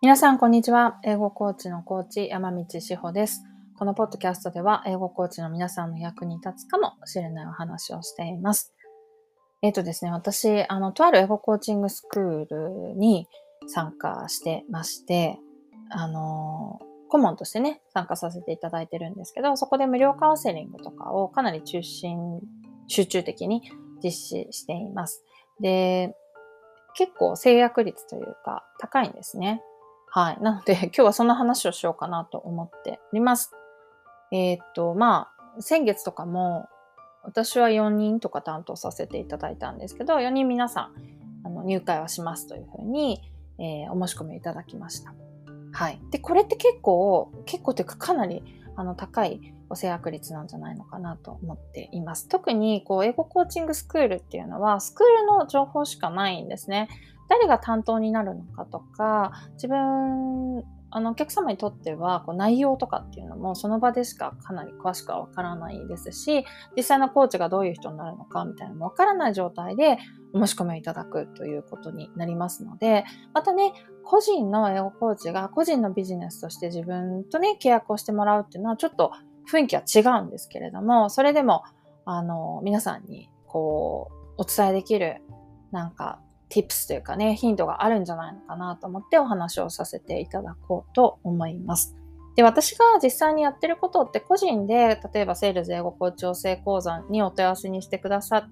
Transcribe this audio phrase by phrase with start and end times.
[0.00, 1.00] 皆さん、こんにちは。
[1.02, 3.42] 英語コーチのコーチ、山道志保です。
[3.76, 8.72] このポッドキャストでは、英語コーチの皆さんの役に立つかもしれないお話をしています。
[9.60, 13.26] えっ、ー、とですね、私、あの、とある英語コーチングスクールに
[13.66, 15.40] 参加してまして、
[15.90, 16.78] あの、
[17.08, 22.38] 顧問としてね、参加させていただいてるんですけど、そこで無料カウンセリングとかをかなり中心、
[22.86, 23.62] 集中的に
[24.00, 25.24] 実施しています。
[25.58, 26.14] で、
[26.94, 29.60] 結構制約率というか高いんですね。
[30.10, 30.38] はい。
[30.40, 33.52] なので、 今日はそんな話をしようかなと思っております。
[34.32, 36.68] えー、っと、まあ、先月とかも、
[37.22, 40.94] 私は4人とか担当させていただいたんですけど、4人皆さん、
[41.44, 43.22] あの入会はしますというふうに、
[43.58, 45.14] えー、お申し込みいただきました。
[45.72, 46.00] はい。
[46.10, 48.42] で、これって結構、結構というかかなり、
[48.76, 52.28] あの、高いご制約率なんじゃないのかなと思っています。
[52.28, 56.88] 特に、こう、英語コーチングスクールっていうのは、スクールの情報しかないんですね。
[57.28, 66.44] 誰が担当になるのかとか、自分、あの、お客様にとっては、こう内容とかっていうのも、その場でしかかなり詳しくはわからないですし、
[66.76, 69.98] 実際のコーチがどういう人になるのかみたいなのもわからない状態で、
[70.32, 73.04] お申し込みをいただくということになりますので、
[73.34, 73.72] またね、
[74.04, 79.12] 個人の英語コーチが個人のビジネスとして自分とね、契約をしてもらうっていうのはちょっと
[79.50, 81.62] 雰囲気は違うんですけれども、それでも、
[82.04, 85.22] あの、皆さんに、こう、お伝えできる、
[85.72, 86.20] なんか、
[86.50, 91.96] tips というかね、ヒントがあるんじゃないのかなと思ってお話をさせていただこうと思います。
[92.36, 98.48] で、私が実際にやってることって個人で、例えばセールス英語校調整講座にお問い合わせにしてくださ、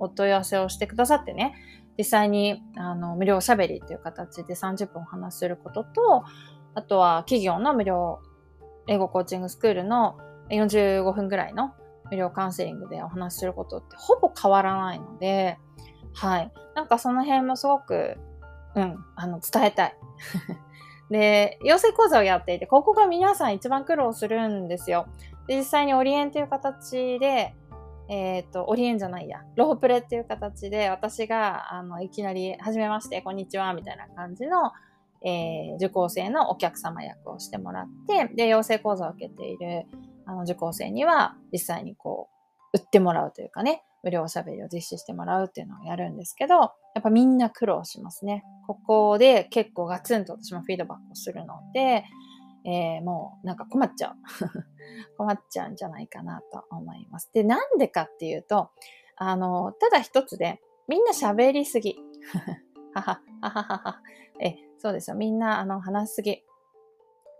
[0.00, 1.54] お問い合わせをしてくださってね、
[1.96, 6.24] 実際にあの無料おしゃべりという形で30分お話しすることと、
[6.74, 8.20] あとは企業の無料
[8.88, 10.18] 英語コーチングスクールの
[10.50, 11.72] 45分ぐらいの
[12.10, 15.58] 無料カウンセリングでお話しすることってほぼ変わらないので、
[16.14, 16.52] はい。
[16.78, 18.16] なんかその辺もすごく、
[18.76, 19.96] うん、あの、伝えたい。
[21.10, 25.08] で、養成講座をやっていて、ここが皆さん一番苦労するんですよ。
[25.48, 27.56] で、実際にオリエンという形で、
[28.08, 34.70] えっ、ー、と、オリエンじゃないや、ロープレっていう形で、私が、あの、いきなり、はじめまして、こんにちは、みたいな感じの、
[35.22, 39.86] えー、受講生のお客様役をしてもらって、で、養成講座を受けている、
[40.26, 42.28] あの、受講生には、実際にこ
[42.72, 46.66] う、売ってもらうというかね、無料おしゃべりを実施してもらうっていうのをやるんですけど、や
[47.00, 48.44] っぱみんな苦労しますね。
[48.66, 52.04] ここで結構ガツンと私もフィードバックをするので、
[52.64, 54.14] えー、もうなんか困っちゃう。
[55.16, 57.30] 困っちゃうんじゃないかなと思います。
[57.32, 58.70] で、なんでかっていうと、
[59.16, 61.96] あの、ただ一つで、みんな喋りすぎ。
[62.94, 64.02] はは、ははは。
[64.40, 65.16] え、そうですよ。
[65.16, 66.42] みんな、あの、話しすぎ。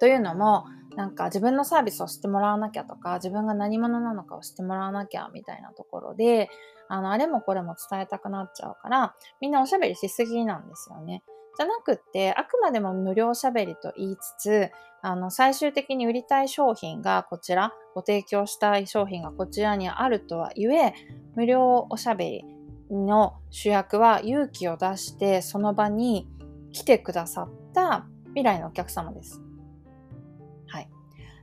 [0.00, 0.64] というのも、
[0.96, 6.48] なんか自分のサービスを知ってもらわなきゃとか、自分が何者なのかを知ってもらわなきゃみたいなところで、
[6.88, 11.22] あの、あれもこれも伝えたくなっちゃうから、みんなおしゃべりしすぎなんですよね。
[11.58, 14.70] じゃなくって、あくまでも無料しゃべりと言いつつ、
[15.02, 20.94] あの、最終的に売りたい商品がこちら、ご提供したい商品がこちらにあるとはゆえ、
[21.34, 22.44] 無料おしゃべり
[22.90, 26.28] の主役は勇気を出してその場に
[26.72, 29.45] 来てくださった未来のお客様です。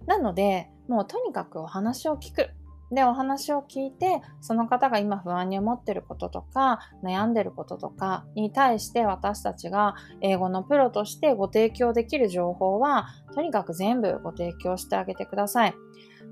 [0.07, 2.49] なので、もうとにかくお話を聞く。
[2.91, 15.73] で、お話を聞いて、その方が今不安に思ってることとか、悩んでることとかに対して私たちが英語のプロとしてご提供できる情報は、とにかく全部ご提供してあげてください。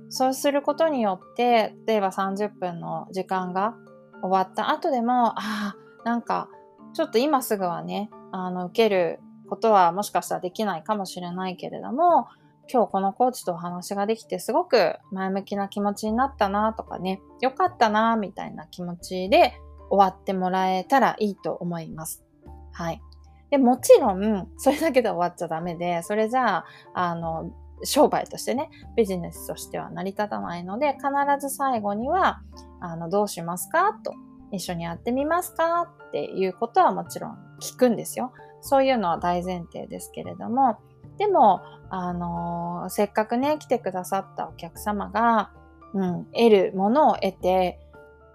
[0.10, 3.76] そうすることによって、例えば30分の時間が
[4.22, 6.50] 終わった後でも、ああ、なんか、
[6.94, 12.28] ちょっと今すぐはね、あの、受けることはもしかしたらできないかもしれないけれども、
[12.72, 19.54] 今日このコーチとお話ができてすごく前向きな気持ちになったなとかね、よかったなみたいな気持ちで
[19.90, 22.24] 終わってもらえたらいいと思います。
[22.72, 23.02] はい。
[23.50, 27.52] で、もちろん、それだけで終わっちゃダメで、それじゃあ、あの、
[27.84, 31.06] 商売としてね、ビジネスとしては成り立たないので、必
[31.40, 32.42] ず最後には、
[32.80, 34.14] あの、どうしますかと、
[34.54, 38.32] 一緒にやってみますかっていうことはもちろん聞くんですよ。
[38.62, 40.78] そういうのは大前提ですけれども、
[41.22, 45.52] でも、あのー、せっかくね、来てくださったお客様が、
[45.94, 47.80] うん、得るものを得て、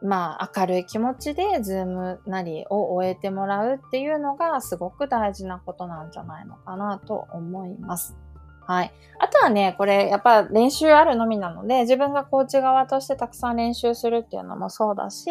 [0.03, 8.17] まあ、明るい気持ちで、ズームなりを終えてもらうっていうのが、すごく大事なことなんじゃないのかなと思います。
[8.61, 8.93] はい。
[9.19, 15.29] あとはね、これ、やっぱ練習あるのみなので、自分がコーチ側としてたくさん練習するっていうのもそうだし、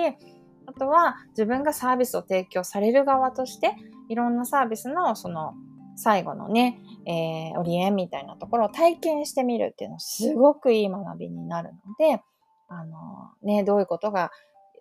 [0.65, 3.77] あとは自分がサービスを提供される側として、
[4.09, 5.53] いろんなサービスのその
[5.95, 12.21] 最後のね、えー、オリエンみたいなところを体験してみるっていうのすごくいい学びになるので、
[12.67, 14.31] あのね、どういうことが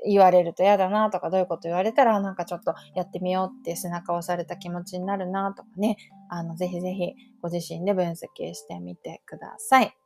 [0.06, 5.96] 言われると嫌だなとか、どういうこと言われたら、なんかちょっとやってみようって背中を押された気持ちになるなとかね、
[6.28, 9.96] あの、ぜひぜひご自身で分析してみてください。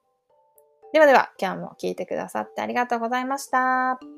[0.93, 4.18] ではでは、今日も聞いてくださってありがとうございました。